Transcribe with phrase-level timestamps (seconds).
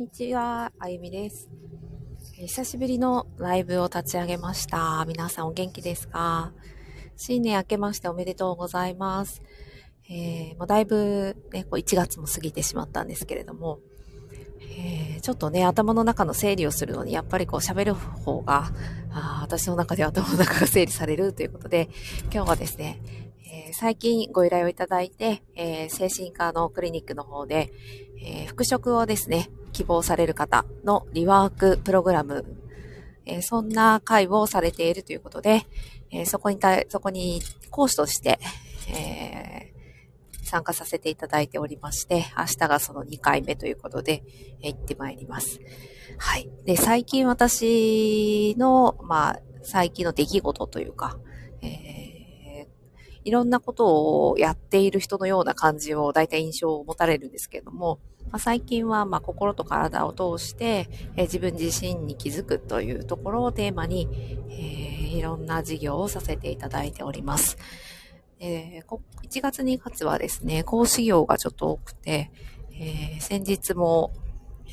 [0.00, 1.50] こんにちは、あゆみです。
[2.32, 5.04] 久しぶりのライブを立ち上げました。
[5.06, 6.54] 皆さんお元気ですか？
[7.18, 9.42] 新年明けましておめでとうございます。
[10.08, 13.80] えー、もうだいぶね、こう1月も過ぎてしまったんですけれども、
[14.62, 18.72] えー、ちょっとね、頭の中の整理をするのに、やっぱりこう喋る方が、
[19.12, 21.90] あ私の中で頭の中が整理されるということで、
[22.32, 23.02] 今日はですね、
[23.52, 27.70] えー、最近ご依頼をいただいて、えー、精神科のクリニックの方で、
[28.24, 29.50] えー、復職をですね、
[29.80, 32.44] 希望される方のリワークプログラム、
[33.24, 35.62] えそんな会をされているということで、
[36.10, 38.38] えそこにた、そこに講師として、
[38.92, 39.72] え
[40.42, 44.22] 参加させていただいておりまして、明日がその2回目ということで、
[44.60, 45.60] え行ってまいります。
[46.18, 46.50] はい。
[46.66, 51.18] で、最近私の、まあ、最近の出来事というか、
[51.62, 51.99] えー、
[53.24, 57.98] いろんなことをやっている人のような感じを大体印象を持たれるんですけれども、
[58.30, 64.08] まあ、最近はま心と体を通して、え自分自身に気づくというところをテーマに、
[64.50, 67.58] えー、いろんな授業をさせていただいております。
[68.38, 72.30] えー、1月2月はですね、講師業がちょっと多くて、
[72.72, 74.12] えー、先日も、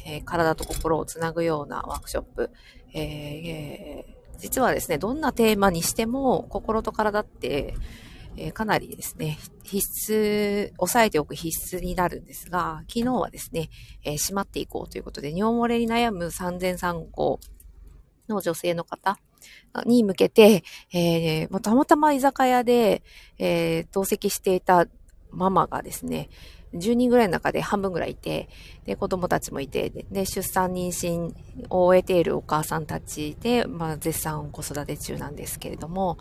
[0.05, 2.51] えー、体と心をつなぐようなワークショップ、
[2.93, 7.73] えー、実はですね、どんなテーマにしても心と体って、
[8.37, 13.69] えー、かなりですね、必須、抑えておく必須になるんですが、昨日はですね、
[14.03, 17.39] えー、閉まっていこうということで、尿漏れに悩む産前産後
[18.29, 19.17] の女性の方
[19.85, 23.03] に向けて、えー、たまたま居酒屋で、
[23.39, 24.87] えー、同席していた
[25.31, 26.29] ママがですね、
[26.73, 28.49] 10人ぐらいの中で半分ぐらいいて、
[28.85, 31.33] で、子供たちもいて、で、出産妊娠
[31.69, 36.17] を終えているお母さんたちで、まあ、絶賛子育て中なんですけれども、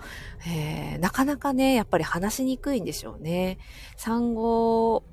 [0.46, 3.58] えー、なかなかね、やっぱり話しにくいんでしょうね。
[3.96, 5.04] 産後、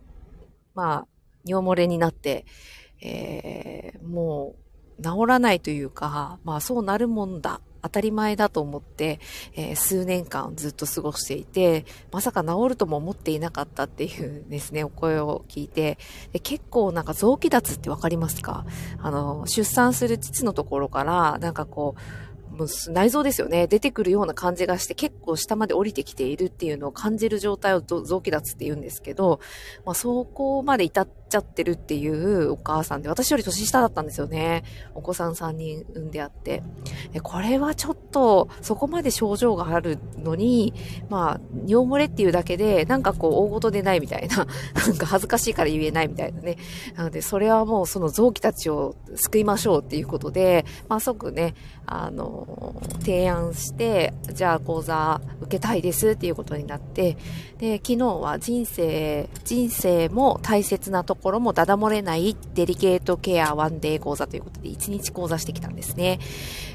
[0.75, 1.07] まあ、
[1.45, 2.45] 尿漏れになって、
[3.01, 4.55] えー、も
[4.99, 9.19] う、治らないというか、まあ、そうなるもんだ当たり前だと思って、
[9.55, 15.97] えー、数年間ずっと過ごしていて、まさか治るとも思っていなかったっていうですね、お声を聞いて、
[16.31, 18.65] で結構なんか臓器脱ってわかりますか？
[18.99, 23.65] あの、出産する父のところから、なんかこう、もう内臓ですよね。
[23.65, 29.39] 出てくるような感じがして結構下まで降りてきているっていうのを感じる状態を臓器脱って言うんですけど、
[29.85, 34.63] まあそこまで至ってちゃってるっていうお母さんで、私より年下だったんですよね。
[34.93, 36.61] お子さん3人産んであって。
[37.23, 40.73] これはちょっと、そこまで症状があるのに、
[41.09, 44.45] まあ、尿漏れっていうだけで、なんかこう、大事でないみたいな、
[44.87, 46.57] なんか恥ずかしいから言えないみたいなね。
[46.95, 51.55] なので、それはもうその臓器たちを救いましょうっていうことで、まあ即ね、
[51.85, 57.17] あの、提案して、じゃあ講座受けたいですっていうことになって、
[57.57, 66.19] で、昨日は人生、人生も大切なところもダダ漏れないデリケートケアワンデー講座ということで1日講座してきたんですね。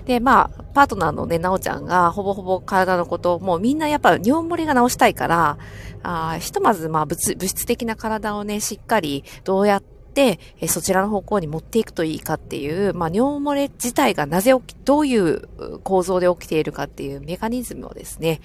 [0.07, 5.59] で、まあ、パートナーのね、なおちゃんがほぼほぼ体のこと、もうみんなやっぱ尿漏れが治したいから、
[6.03, 15.49] あひとまずまあ物物質的な体をね、しっかりどうやって、えそちらの方向に持っていくといいかっていう、まあ、尿漏れ自体がなぜ起き、どういう
[15.84, 18.41] 構造で起きているかっていうメカニズムをですね、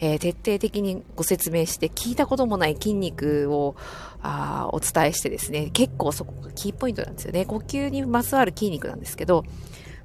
[0.00, 3.76] えー、徹底的にご説明して、聞いたこともない筋肉を、
[4.20, 7.44] あお伝えしてですね、結構そこがキーポイントなんですよね。
[7.46, 9.44] 呼吸にまつわる筋肉なんですけど、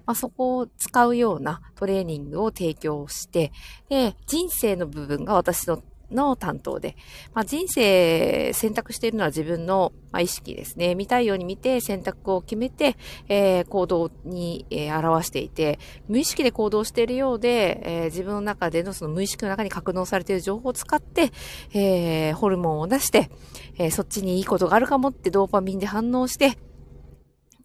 [0.05, 3.51] まあ、そこを使うようなトレーニングを提供して、
[3.89, 5.81] で、人生の部分が私の
[6.13, 6.95] の担当で、
[7.33, 10.95] まあ、人生選択しているのは自分の、ま、意識ですね。
[10.95, 12.95] 見たいように見て選択を決めて、
[13.27, 21.31] えー、行動に、え、表していて、無意識で行動しているようで、えー、自分の中でのその無意識の中に格納されている情報を使って、
[21.73, 23.29] えー、ホルモンを出して、
[23.77, 26.57] えー、そっちにいいことがあるかもってドーパミンで反応して、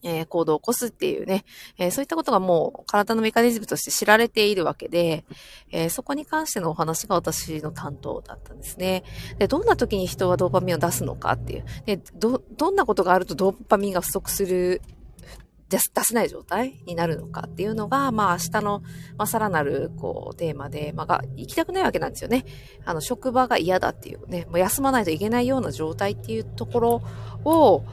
[0.03, 1.44] えー、行動を起こすっていうね、
[1.78, 5.25] えー、そういったことがもう体のメカニズムとして知られているわけで、
[5.70, 9.04] えー、そこに関してのお話が私の担当だったんですね。
[9.38, 11.64] で、どんな時に人はドーパミンを出すのかっていう。
[11.87, 14.82] で、ど、どんなことがあるとドーパミンが不足する
[15.68, 18.82] 出せない状態になるのかっていうのが、まあ明日の、
[19.16, 22.44] まあさらなる、こう、テーマで、まあ、行きたくないわけなんですよね。
[22.84, 27.02] あの、職場が嫌だっていうね、もう休まないといけないような状態っていうところ
[27.44, 27.84] を、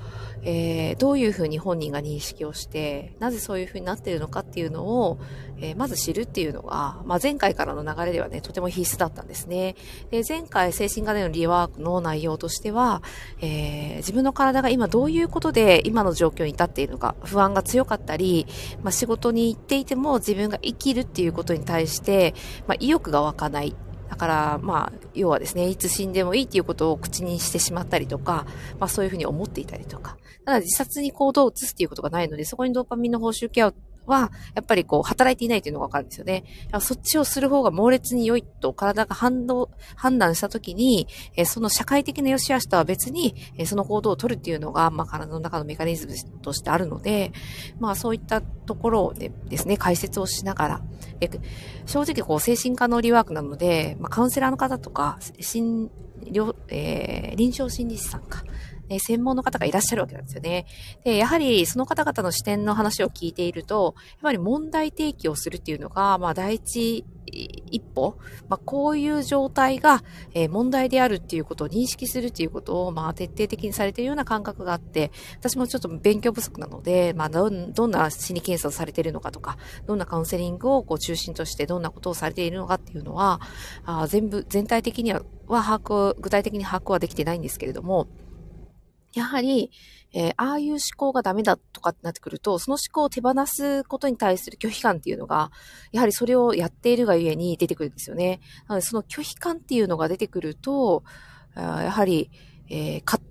[0.45, 5.19] えー、どういうふうに本人が認識をして、なぜそういうふうになっているのかっていうのを、
[5.57, 9.75] えー、まず知るっていうのが、まあ、前回からの流れではね、とても必須だったんですね。
[10.11, 13.01] で、前回精神科でのリワークの内容としては、
[13.41, 18.47] えー、自分の体が今どういうことで今の状況に至っているのか、不安が強かったり、
[18.81, 22.33] まあ、仕事に行っていても自分が生きるっていうことに対して、
[22.67, 23.75] まあ、意欲が湧かない。
[24.09, 28.45] だから、まあ、要はですね、いつ死んでもいいっていうことを口にしてしまったりとか、
[28.79, 33.73] まあそういうふうに思っていたりとか、ただ自殺に行動を移すっていうことがないので、そこにドーパミンの報酬ケア
[34.07, 36.43] は、やっぱりこう、働いていないというのがわかるんですよね。
[36.79, 41.07] そっちをする方が猛烈に良いと体が判断、判断したときに、
[41.45, 43.35] その社会的な良し悪しとは別に、
[43.65, 47.31] その行動を取るっていうのが、まあ、体の中のメカニズムとしてあるので、
[47.79, 50.81] まあ、そういったところでですね、解説をしながら、
[51.85, 55.89] 正直こう、精神科のリワークなので、まあ、カウンセラーの方とか、心、
[56.69, 58.43] えー、臨床心理士さんか、
[58.89, 60.65] ね、専門の方がいらっしゃるわけなんですよね。
[61.03, 68.17] で、やはりその方々の視点の話を聞いていると、やっぱり問題提起をするっていうのが、まあ第一一歩、
[68.47, 70.03] まあこういう状態が、
[70.33, 83.41] え、問題であるっていうことを認識するっていうことを、まあ徹底的にされているような感覚があって、私もちょっと勉強不足なので、まあど、どんな心理検査をされているのかとか、どんなカウンセリングをこう中心としてどんなことをされているのかっていうのは、
[83.85, 88.07] あ全部、全体的には、は把握、具体的に把握はできてないんですけれども、
[89.15, 89.71] やはり、
[90.13, 95.51] えー、ああいう思考がダメだとかってなってくると、その思考を手放すことに対する拒否感っていうのが、
[95.91, 98.39] やはりそれをやっているがゆえに出てくるんですよね。
[98.67, 101.03] なので、その拒否感っていうのが出てくると、
[101.55, 102.29] やはり、
[102.69, 103.23] えー、葛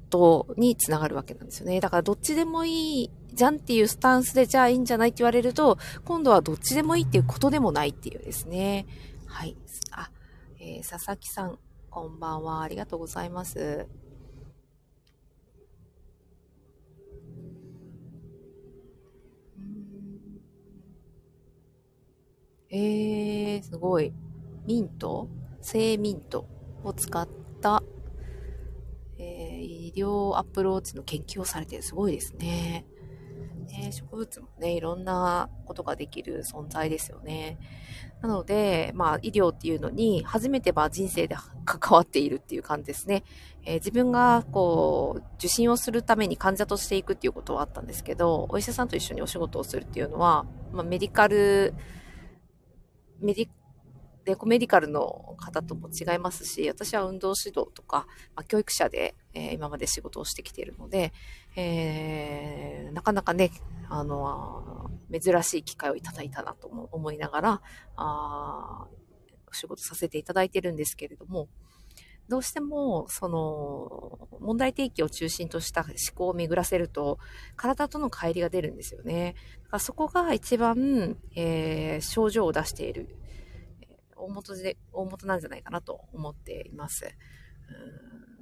[0.46, 1.81] 藤につながるわけなんですよね。
[1.81, 8.86] だからどっちでもいいじゃんっていうスタンスで、じゃあいいんじゃないって言われると、今度はどっちでもいいっていうことでもないっていうですね。
[9.26, 9.56] はい。
[9.90, 10.10] あ、
[10.60, 11.58] えー、佐々木さん、
[11.90, 12.62] こんばんは。
[12.62, 13.86] ありがとうございます。
[22.76, 24.12] えー、すごい。
[24.66, 25.28] ミント？
[25.62, 26.48] 生ミント
[26.82, 27.28] を使っ
[27.60, 27.84] た、
[29.16, 31.80] えー、医療アプローチの研究をされて。
[31.82, 32.84] すごいですね。
[33.68, 37.58] ね、植物もね、いろんなことができる存在ですよね。
[38.20, 43.22] なので、まあ、医療っていうのに、初めては人生で関わっているっていう感じですね。
[43.64, 51.72] えー、自分が、こう、受診をするために患者としていくっていうことはあったんですけど、お医者さんと一緒にお仕事をするっていうのは、まあ、メディカル、
[53.20, 53.49] メディ
[54.25, 61.12] でコメディカルの方とも違いますし、私は運動指導とか、まあ、教育者で、えー、今まで仕事をしてきているので、
[61.56, 63.50] えー、なかなかね、
[63.88, 67.62] あの、珍しい機会をいただいたなと思いながら、
[67.96, 68.87] あ
[69.46, 71.49] お仕事させていただいてるんですけれども、
[72.28, 77.18] どうしても、その、問題提起を中心とした思考を巡らせると、
[77.56, 79.34] 体との乖離が出るんですよね。
[79.64, 83.16] だからそこが一番、えー、症状を出している、
[84.16, 87.04] 大元で、大元なんじゃないかなと思っています。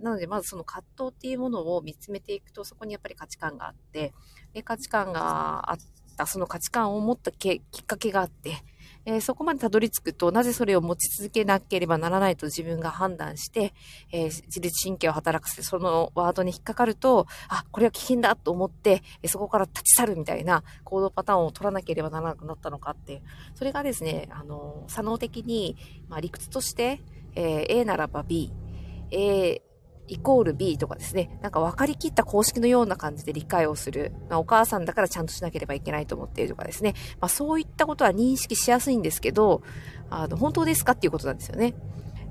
[0.01, 4.13] なので、まずその葛藤っていうものを見つめていくと、そこにやっぱり価値観があって、
[4.53, 5.79] で価値観があっ
[6.17, 8.57] た、その価値観を持ったきっかけがあって、
[9.05, 13.75] えー、そこまでたどり着くと、なぜそれを持ち続けなければならないと自分が判断して、
[14.13, 23.23] えー、自律神経を働かせて、そのワードに引っかかると、あ、これは危険だと思って、え、そこから立ち去るみたいな行動パターンを取らなければならなくなったのかって、
[23.55, 25.77] それがですね、あの、作能的に、
[26.09, 27.01] まあ、理屈として、
[27.35, 28.53] え A ならば B、
[29.11, 29.63] A
[30.13, 34.13] イコール B とかですね、なんか分かりきった公式のような感じで理解をする。
[34.29, 36.95] まあ、お母さんだからちゃんとしなければいけないと思っているとかですね。
[37.21, 39.63] まあ、そういったことは認識しやすいんですけど、
[40.11, 41.75] あの、本当ですかっていうことなんですよね。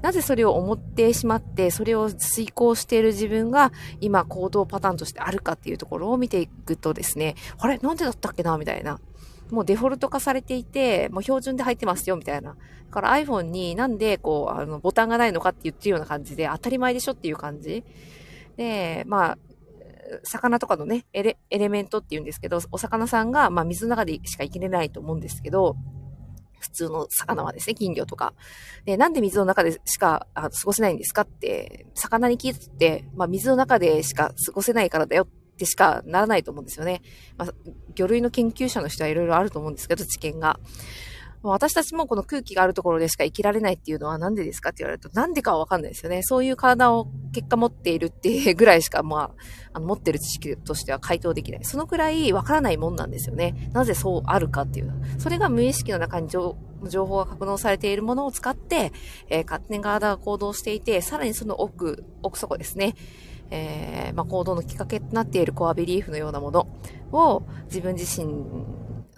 [0.02, 7.78] なぜそれを思ってしまって、それを遂行している自分が今行動パターンとしてあるかっていうところを見ていくとですね、あれ？
[7.78, 8.58] なんでだったっけな？
[8.58, 9.00] みたいな。
[9.52, 12.52] もうデフォルト化されていて、もう標準で入ってますよ、みたいな。
[12.52, 12.56] だ
[12.90, 17.84] から iPhone になんでこう、あの、ボタンがないのかって言ってるような感じで、当たり前でしょっていう感じ。
[18.58, 19.38] で、まあ、
[20.24, 25.76] 魚とかのね、エレエレメントって言うんですけど、お魚さんが、まあ、水の中でしか生きれないと思うんですけど、
[26.60, 28.34] 普通の魚はですね、金魚とか。
[28.86, 37.02] で、なんで水の中でしかあ過ごせないんですかって、魚に聞いて、まあ、水の中でしか過ごせないからだよってしかならないと思うんですよね。
[37.38, 37.54] まあ、
[37.96, 40.60] 魚類の研究者の人はいろいろあると思うんですけど、知見が。
[41.44, 46.22] 私たちもこの空気があるところでしか生きられないっていうのはなんでですかって言われると、なんでかはわかんないですよね。
[46.22, 49.32] そういう体を結果持っているっていうぐらいしか、まあ、
[49.74, 51.64] あの持ってる知識としては回答できない。
[51.64, 53.72] そのくらいわからないもんなんですよね。
[53.74, 54.94] なぜそうあるかっていう。
[55.18, 56.56] それが無意識の中に情
[57.08, 58.92] 報が格納されているものを使って、
[59.28, 62.94] えー、勝手に体が行動していて、さらにその奥、奥底ですね。
[63.52, 66.68] えー、まあ、行動のきっかけとなっているコアビリーフのようなもの
[67.12, 68.34] を自分自身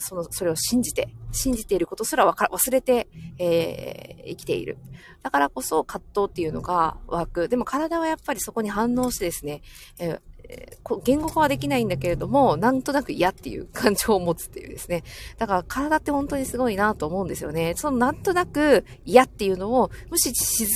[0.03, 3.07] その、それを信じて、信じていることすら忘れて、
[3.39, 4.77] えー、生きている。
[5.21, 7.49] だからこそ葛藤っていうのが湧く。
[7.49, 9.61] でも体はやっぱりそこに反応してですね、
[9.99, 15.03] えーえ言語化はできないんだけれども、なんとなく嫌っていう感情を持つっていうですね。
[15.37, 17.73] だから体って本当にすごいなと思うんですよね。
[17.77, 20.67] そのなんとなく嫌っていうのを無視し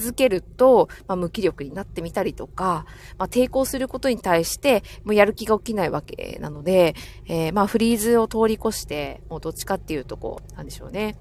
[0.00, 2.86] 続けると、まあ、無気力になってみたりとか、
[3.18, 6.94] まあ、抵抗することに対して、もうやる気が起きないわけなので、
[7.26, 11.16] えー、まあフリーズを通り越して、もうどっちかっていうとこう、なんでしょうね。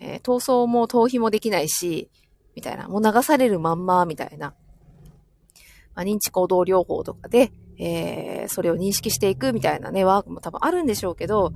[0.00, 2.08] えー、逃走も逃避もできないし、
[2.54, 4.54] みたいな、もう流されるまんま、みたいな。
[5.98, 11.52] まあ、認知行動療法とかで、えー、それを認識していくみたいなね、ワークも多分あるんでしょうけど、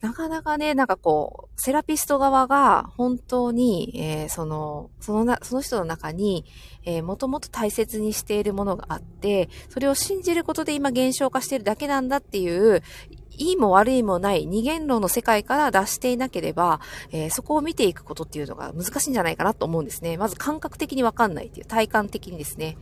[0.00, 6.44] なかなかね、なんかこう、セラピスト側が本当に、えー、その、そのな、その人の中に、
[6.84, 12.80] えー、もともと大切にしているものがあって、それを信じることで今現象化しているだけなんだっていう、
[13.38, 20.16] いいも悪いもない二元論の世界から脱していなければ、えー、そこを見ていくことっていうのが難しいんじゃないかなと思うんですね。
[20.16, 22.76] まず感覚的にわかんないっていう、体感的にですね。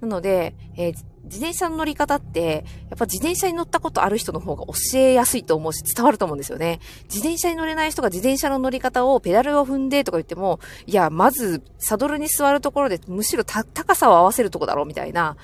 [0.00, 6.80] なので、えー、自転車の乗り方って、やっぱ自転車に乗ったことある人の方が教えやすいと思うし、伝わると思うんですよね。
[7.04, 15.36] 自転車に乗れない人が自転車の乗り方をペダルを踏んでとか言っても、いや、まず、サドルに座るところで、むしろ高さを合わせるとこだろうみたいな。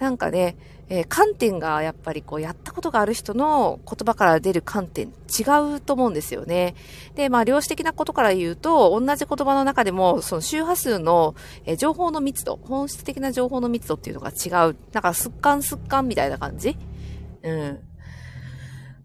[0.00, 0.56] なんかね、
[0.92, 5.44] えー、観点がやっぱりこうやったことがある人の言葉から出る観点違
[5.76, 6.74] うと思うんですよね。
[7.14, 14.76] で、まあ量子的なことから言うと、同じ言葉の中でも、その周波数の、えー、情報の密度、本質的な情報の密度っていうのが違う。
[14.92, 16.76] なんか、すっかんすっかんみたいな感じ
[17.44, 17.78] うん。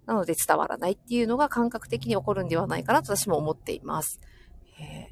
[0.07, 4.19] なので伝わらないっていうのが感覚的に起こるんではないかなと私も思っています。
[4.79, 5.07] え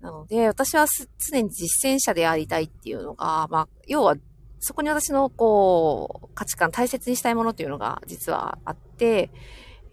[0.00, 0.86] ー、なので、私は
[1.30, 4.16] 常に実践者でありたいっていうのが、まあ、要は
[4.60, 9.30] そこに私のこう、価値観、大切にしたいものというのが実はあって、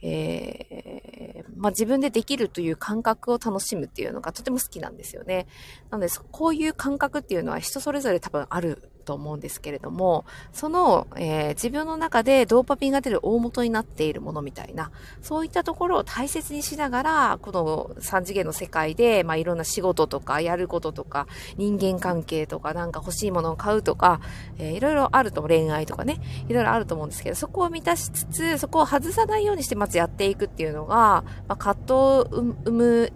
[0.01, 5.47] えー、まあ、自分でできるという感覚を楽しむっていうのがとても好きなんですよね。
[5.89, 24.19] なので、こういう感覚っていうのは人それぞれ多分あると思うんですけれども、その、えー、自分の中でドーパミンが出る大元になっているものみたいな、そういったところを大切にしながら、この3次元の世界で、まあ、いろんな仕事とか、やることとか、人間関係とか、なんか欲しいものを買うとか、
[24.57, 26.19] えー、いろいろあると、恋愛とかね、
[26.49, 32.23] いろいろあると思うんですけど、そこを満たしつつ、そこを外さないようにしてまずやっていくっていうのが、まあ、葛藤を
[32.65, 33.11] 生む、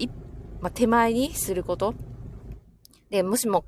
[0.61, 1.95] まあ、手前にすること。
[3.09, 3.65] で、もしも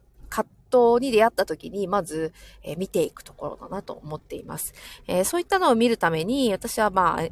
[0.72, 4.74] トに出会った時に、まず、えー、見ていくところだなと思っています。
[5.08, 7.24] えー、そういったのを見るために、私はまあ、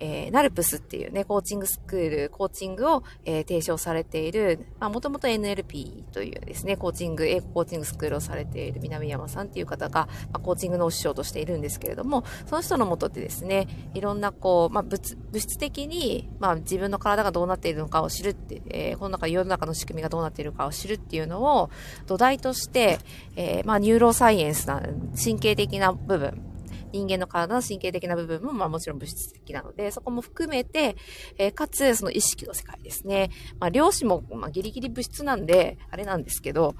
[0.00, 21.70] えー、ナルプスっていうね、コーチングスクール、コーチングを、えー、提唱されている、まあ、もともと NLP というですね、コーチング、英語コーチングスクールをされている南山さんっていう方が、まあ、コーチングのお師匠としているんですけれども、その人のもとでですね、いろんなこう、まあ、物、物質的に、まあ、自分の体がどうなっているのかを知るって、えー、この中、世の中の仕組みがどうなっているかを知るっていうのを
[22.06, 22.98] 土台として、
[23.36, 24.82] えー、まあ、ニューロサイエンスな
[25.22, 26.47] 神経的な部分、
[26.92, 30.96] 人間の体の神経的な部分も、まあもちろん物質的なので、そこも含めて、
[31.38, 33.30] えー、かつ、その意識の世界ですね。
[33.58, 36.74] まあ量子も、まあギリギリ物質なんで、あれなんですけど、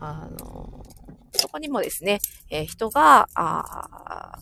[0.00, 4.38] あのー、そこにもですね、えー、人が、あ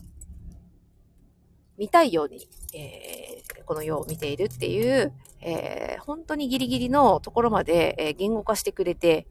[1.77, 5.11] 見たいように、えー、この世を見ているっていう、
[5.41, 9.25] えー、本当にギリギリのところまで、えー、言語化してくれて、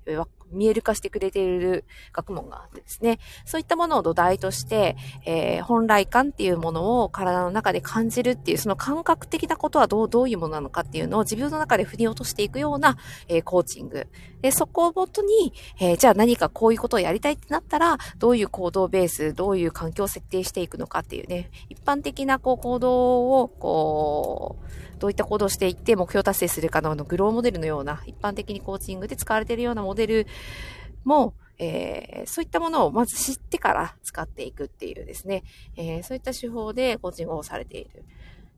[0.53, 12.97] 見える化してくれている学問があってですね、そういったものを土台として、えー、本来感っていうものを体の中で感じるっていう、その感覚的なことはどう、どういうものなのかっていうのを自分の中で振り落としていくような、
[13.29, 14.07] えー、コーチング。
[14.43, 30.27] で、そこをもとに、えー、じゃあ何かこういうことをやりたいってなったら、どういう行動ベース、どういう環境を設定していくのかっていうね、一般的なこう行動を、こう、どういった行動をしていって目標達成するかのグローモデルのような、一般的にコーチングで使われているようなモデル
[31.05, 35.43] も、えー、そういったものをまず知ってから使っていくっていうですね、
[35.77, 38.05] えー、そういった手法でコーチングをされている。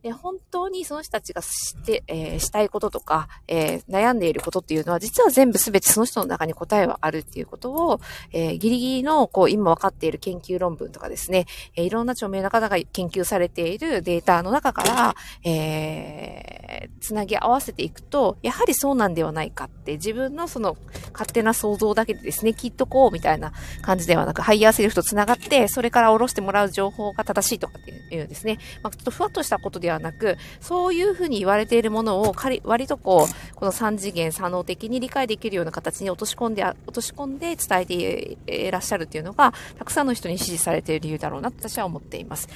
[0.03, 1.47] で、本当にその人たちが知
[1.79, 8.01] って、えー、したいこととか、えー、悩んでいることっていうのは、実は全部すべてその人の中に答えはあるっていうことを、
[8.33, 20.77] えー、ギリギリの、こう、今わかっている研究論文とかですね、えいろんな著名な方が研究されているデータの中から、えつなぎ合わせていくと、やはりそうなんではないかって、自分のその
[21.13, 32.35] 勝手な想像だけでですね、きっとこう、みたいな感じではなく、ハイヤーセルフと繋がって、それから下ろしてもらう情報が正しいとかっていうですね、まあ、ちょっとふわっとしたことではなく、そういうふうに言われているものを
[32.65, 42.49] 割とこう、この3次元、左脳的に理解できるような形に落とし込んで、落とし込んで伝えていらっしゃるっていうのが、たくさんの人に支持されている理由だろうなと私は思っています。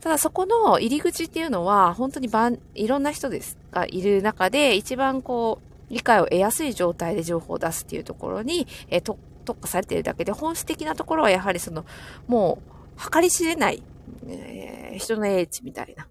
[0.00, 2.28] ただそこの入り口っていうのは、本当に
[2.74, 11.84] いろんな人ですがいる中で、一番こう、理解を得やすい状態で情報を出すっていうところに、えー、特化されているだけで、本質的なところはやはりその、
[12.26, 12.58] も
[12.96, 13.82] う、計り知れない、
[14.26, 16.06] えー、人の英知みたいな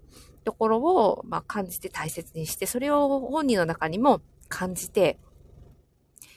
[0.45, 5.19] ところを、まあ、感じて大切にして、それを本人の中にも感じて、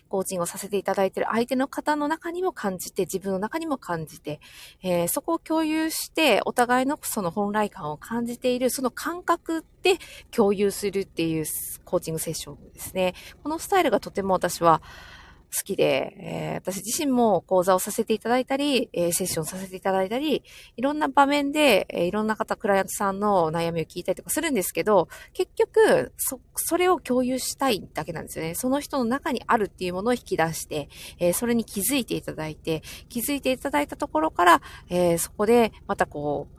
[0.09, 4.41] コーチングをさせていただいている相手の方の中にも感じて、自分の中にも感じて、
[4.83, 9.99] えー、そこを共有して、お互いのその本来感を感じている、その感覚で
[10.31, 11.45] 共有するっていう
[11.85, 13.15] コーチングセッションですね。
[13.43, 14.83] このスタイルがとても私は、
[15.55, 20.43] 好きで、えー、私自身も講座をさせていただいたり、えー、セッションさせていただいたり、
[20.76, 28.55] いろんな場面で、えー、いろんな方、クライアントさんの悩みを聞いたりとかするんですけど、結局、そ、それを共有したいだけなんですよね。
[28.55, 30.88] その人の中にあるっていうものを引き出して、
[31.19, 36.59] えそれに気づいていただいて、気づいていただいたところから、えそこでまたこう、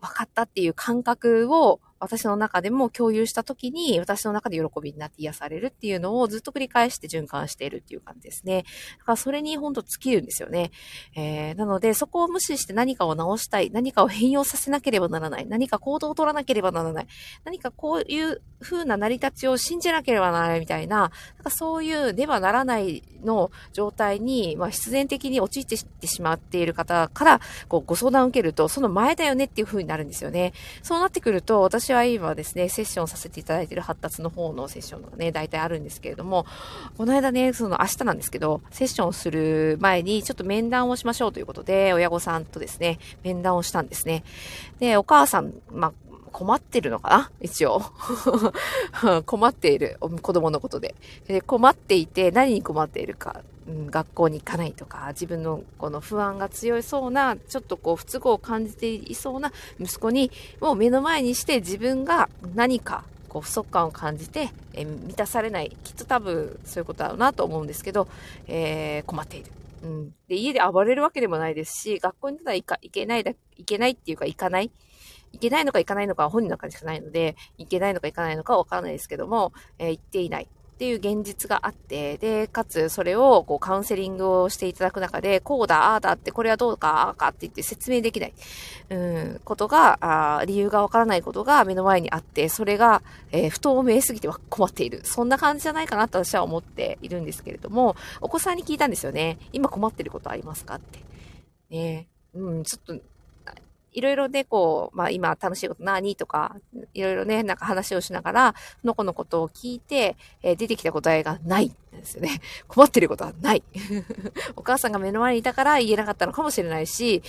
[0.00, 8.64] 分かったっていう感覚を私の中でも共有した時に、私の中で喜びになって癒されるっていうのをずっと繰り返して循環しているっていう感じですね。
[8.98, 10.70] だからそれに本当尽きるんですよね。
[11.14, 17.06] えー、なので、そこを無視して何かを直したい、何かを変容させなければならない、何か行動を取らなければならない、
[17.44, 21.10] 何かこういう風な成り立ちを信じなければならないみたいな、なん
[21.44, 25.76] かそういうではならないの状態に、まあ、必然的に陥って
[26.06, 30.52] しまっている方から、こう、ご相談を受けると、その前だよねっていう風になるんですよね。
[30.82, 36.46] そうなってくると、私私は今ですね、セッションさせていただいている発達の方のセッションがね、大体あるんですけれども、
[36.96, 44.22] この間ね、その明日なんですけど、セッションをする前にちょっと面談をしましょうということで、親御さんとですね、面談をしたんですね。
[44.78, 47.30] で、お母さん、まあ、困ってるのかな？
[47.40, 47.82] 一応。
[49.26, 49.98] 困っている。
[50.00, 50.94] 子供のことで。
[51.26, 53.42] で困っていて、何に困っているか？
[53.68, 65.76] うん、学校に行かないとか、自分のこの不安が強いそうな、ちょっとこう不都合を感じていそうな息子に、もう目の前にして自分が何かこう不足感を感じて、え満たされない。
[65.84, 68.08] きっと多分そういうことだろうなと思うんですけど、
[68.48, 69.52] えー、困っている。
[69.82, 70.14] うん。
[70.26, 74.70] で、家で暴れるわけでもないですし、学校にたら行か、行けないだ、行けないっていうか行かない。
[75.32, 80.48] 行けないのか行かないのかは本人の中にしかないので、行けないのか行かないのかはわからないですけども、えー、行っていない。
[80.80, 88.34] っていう現実があって、で、かつそれをこうカウンセリングをしていただく中で、こうだ、ああだって、これはどうか、ああかって言って説明できない、
[88.88, 95.02] うん、ことが、あ理由がわからないことが目の前にあって、それが、えー、不透明すぎては困っている。
[95.04, 99.36] そんな感じじゃないかなと私は思っているんですけれども、お子さんに聞いたんですよね。
[99.52, 101.00] 今困ってることありますかって。
[101.68, 103.04] ねうん、ちょっと、
[103.92, 106.56] いろいろね、こう、まあ今楽しいこと何とか、
[106.94, 111.74] いろいろね、なんか話をしながら、のこのことを聞いて、えー、出てきた答えがない。
[112.00, 112.40] ですよね。
[112.68, 113.62] 困ってることはない。
[114.56, 117.22] お母さんが目の前にいたから言えなかったのかもしれないし、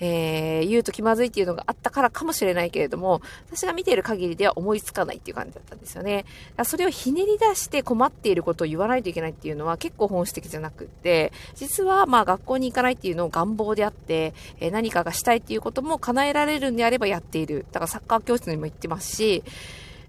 [0.00, 6.24] えー、言うと気まずいっていうのがあったからかもしれないけれども、私が見ている限りでは思いつかないっていう感じだったんですよね。
[6.64, 17.66] それをひねり出して困っていることを言わないといけないっていうのは結構本質的じゃなくって、実はまあ学校に行かないっていうのを願望であって、えー、何かがしたいっていうことも叶えられるんであればやっている。
[17.72, 19.42] だからサッカー教室にも行ってますし、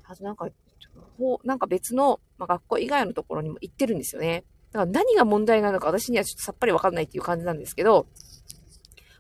[0.08, 0.48] あとなんか
[1.18, 4.44] ほう、なんか別の、まあ、学校以外のところにも行ってるんですよね。
[4.72, 8.08] だから何が問題なのか私にはちょっとさっぱりわかんないっていう感じなんですけど、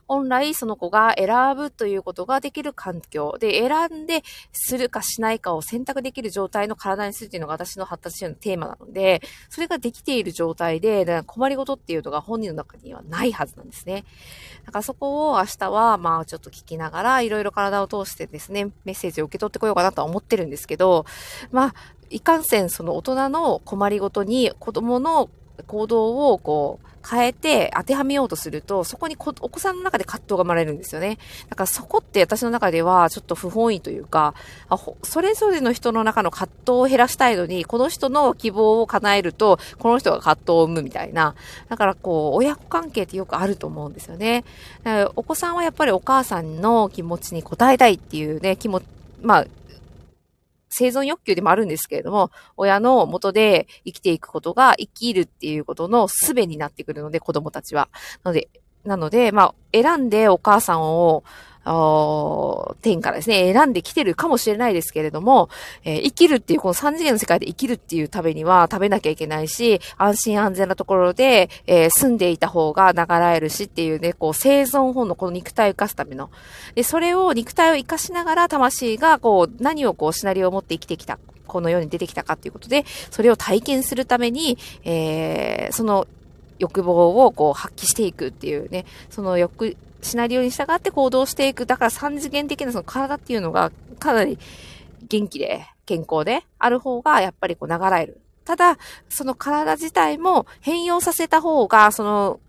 [0.08, 14.06] 本来その子が選ぶということができる環境で選んでするかしないかを選択できる状態の体にするというのが私の発達支援のテーマなので、それができている状態で、困りごとっていうのが本人の中にはないはずなんですね。
[14.65, 21.06] だからそこを明日はまあちょっと聞きながら、いろいろ体を通してですね、メッセージを受け取ってこようかなとは思ってるんですけど、
[21.52, 21.74] まあ、
[22.10, 25.30] いかんせんその大人の困りごとに子供の
[25.65, 31.17] 行動をこう変えて当てはめようとすると、そこにお子さんの中で葛藤が生まれるんですよね。
[31.50, 34.34] だからそこって私の中ではちょっと不本意というか、
[35.04, 41.36] それぞれの人の中の葛藤を減らしたいのに、この人の希望を叶えると、この人が葛藤を生むみたいな。
[41.70, 44.43] だからこう、親子関係ってよくあると思うんですよね。
[45.15, 48.84] お子さんはやっぱりお母さんの気持ちに応えたいっていうね、気持ち、
[49.22, 49.46] まあ、
[50.78, 57.90] 生存欲求でもあるんですけれども、親の元で生きていくことが生きるっていうことの術になってくるので、子供たちは。
[58.24, 58.50] なので、
[58.84, 61.24] なので、まあ、選んでお母さんを、
[62.82, 65.50] 天からですね、選んできてるかもしれないですけれども、
[65.84, 76.30] えー、生きるっていう、この三次元の世界で生きるっていうためには食べなきゃいけないし、安心安全なところで、えー、住んでいた方が流れるしっていうね、こう生存本のこの肉体を生かすための。
[76.76, 81.20] で、それを肉体を生かしながら魂がこう何をこうシナリオを持って生きてきた。
[81.48, 86.06] この世に出てきたかっていうことで、それを体験するために、えー、その
[86.60, 91.66] 欲望をこう発揮していくっていうね、その欲、シナリオに従って行動していく。
[91.66, 94.38] だから三次元的なその体っていうのがかなり
[95.10, 98.22] 元気で健康である方がやっぱりこう流れる。
[98.46, 98.78] ただ、
[99.10, 102.40] その体自体も変容させた方が、その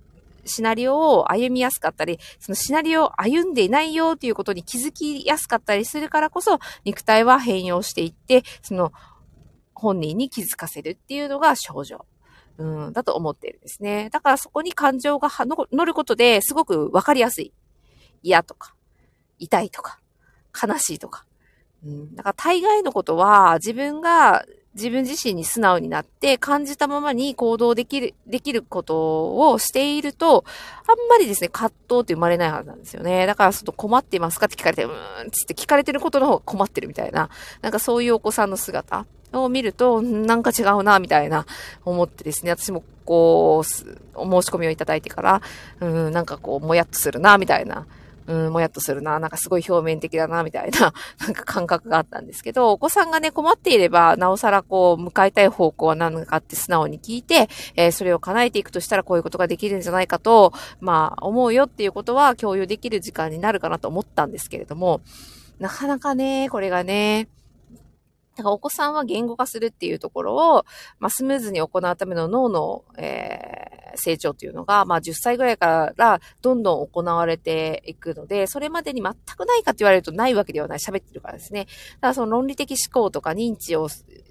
[0.45, 8.93] シナリオを歩みやすかったり、そのシナリオを歩んでいないよということに気づきやすかったりするからこそ、肉体は変容していって、その
[9.75, 12.07] 本人に気づかせるっていうのが症状。
[12.59, 14.11] うん、だと思っているんですね。
[14.11, 15.31] だからそこに感情が
[15.73, 17.53] 乗ることですごくわかりやすい。
[18.23, 18.75] 嫌とか、
[19.39, 20.01] 痛いとか、
[20.61, 21.25] 悲しいとか。
[21.85, 24.45] うん、だから大概のことは自分が
[24.75, 30.45] 自分自身に素直になって感じたままに行動できる、できることをしていると、
[30.87, 33.27] あんまりですね、葛藤って生まれないはずなんですよね。
[33.27, 37.29] だから、ちょっと困っていますかって聞かれて、うーん、つって聞かれてることの方が困ってるみたいな、
[37.61, 41.47] なんかそういうお子さんの姿を見ると、なんか違うな、みたいな
[41.85, 45.43] 思ってですね、私もこう、お申し込みをいただいてから、
[45.81, 47.87] うん、なんかこう、もやっとするな、みたいな。
[48.29, 65.01] うん、もやっとするな、なんかすごい表面的だな、みたいな、 なんか感覚があったんですけど、お子さんがね、困っていれば、なおさらこう、向かいたい方向は何かって素直に聞いて、えー、それを叶えていくとしたらこういうことができるんじゃないかと、まあ、思うよっていうことは共有できる時間になるかなと思ったんですけれども、
[65.59, 67.29] なかなかね、これがね、
[68.39, 70.65] だからお子さんは言語化するっていうところを、
[71.01, 80.79] まあ、スムーズに行うための脳の、えー、成長っていうのが、まあ、10歳ぐらいからどんどん行われていくので、それまでに全くないかって言われるとないわけではない。
[80.79, 81.65] 喋ってるからですね。
[81.65, 83.89] だからその論理的思考とか認知を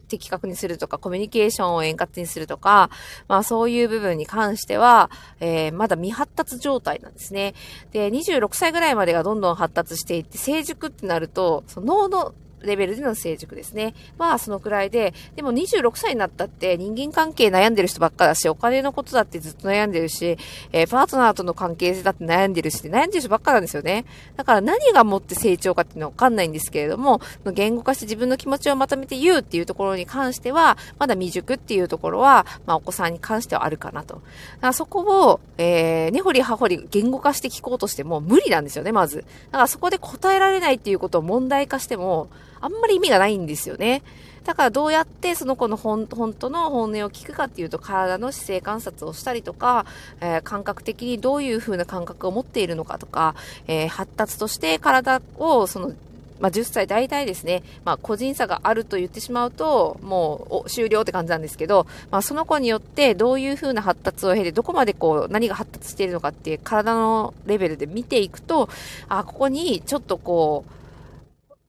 [0.07, 2.89] 的確にするとか、コミュニケーションを円滑にするとか、
[3.27, 7.53] まあそういう部分に関しては、えー、まだ未発達状態なんですね。
[7.91, 13.93] で、26歳ぐらいまでがどんどん発達していって、成熟ってなると、その脳のレベルでの成熟ですね。
[14.17, 20.37] まあ、そのくらいで、でも26歳になったって人間関係悩んでる人ばっかだし、お金のことだってずっと悩んでるし、
[20.71, 24.05] えー、パートナーとの関係性だって悩んでるし、悩んでる人ばっかなんですよね。
[24.35, 27.21] だから何がもって成長かっていうのはわかんないんですけれども、
[27.53, 34.15] 言語化して自分の気持ちをまとめて言うっていうところに関しては、まだ未熟っていうところは、まあ、お子さんに関してはあるかなと。
[34.15, 39.17] だからそこを、えー、根掘り葉掘り言語化して聞こうとしても無理なんですよね、まず。
[39.17, 42.29] だからそこで答えられないっていうことを問題化しても、
[42.61, 44.03] あんまり意味がないんですよね。
[44.47, 49.85] だからどうやってその子の本当の本音を聞くかっていうと体の姿勢観察をしたりとか、
[50.21, 53.35] えー、感覚的にどういう風な感覚を持っているのかとか、
[53.67, 55.93] えー、発達として体をその
[56.39, 68.69] まあ、10歳大体ですね、まあ、個人差があると言ってしまうと、もう終了って感じなんですけど、まあ、その子によってどういう風な発達を経て、どこまでこう、何が発達しているのかっていう体のレベルで見ていくと、
[69.09, 70.76] あ、ここにちょっとこう、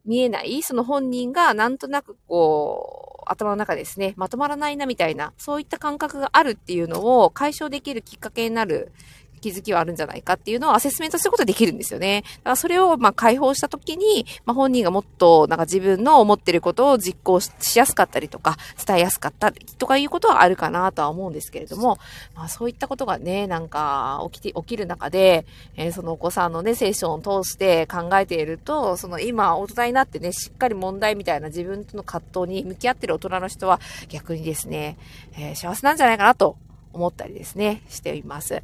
[0.09, 8.91] 見えない、その本人がなんとなくこう、頭の中ですね、まとまらないなみたいな、そういった感覚があるっていうのを解消できるきっかけになる
[9.39, 12.23] 気づきはあるんじゃないかっていうのをアセスメントすることできるんですよね。
[12.23, 21.99] だからそれをまあ解放した時に、まあ、本人がもっとなんか自分の思ってることを実行しやすかったりとか、伝えやすかったりとかいうことはあるかなとは思うんですけれども、
[22.35, 25.47] まあそういったことがね、なんか起きて、起きる中で、
[25.77, 34.97] えー、そのお子さんのね、セッションを通して考えていると、その今大人になってね、しっかり問題みたいな自分との葛藤に向き合ってる大人の人は逆にですね、
[35.37, 36.57] えー、幸せなんじゃないかなと
[36.93, 38.63] 思ったりですね、しています。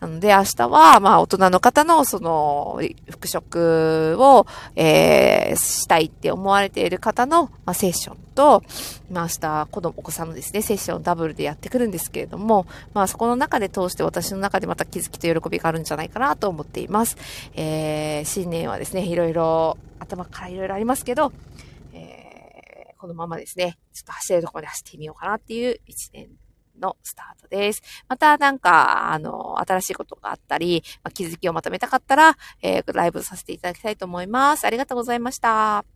[0.00, 8.62] なので明日は、まあ大人の方のその復職を、えー、したいって思われている方の、まあ、セッションと、
[9.10, 17.16] まあ明日子供、お子さんのですね、セッションダブルでやってくるんですけれども、まあそこの中で通して私の中でまた気づきと喜びがあるんじゃないかなと思っています。
[17.54, 21.32] えー、新年はですね、いろいろ頭からいろいろありますけど、
[21.92, 26.28] えー、このままですね、ちょっと走れるところで走ってみようかなっていう一年
[26.80, 27.82] のスタートです。
[28.08, 34.66] またなんか、あの、新しいことがあったり、まあ、気づきをまとめたかったら、えー、ライブさせていただきたいと思います。
[34.66, 35.95] ありがとうございました。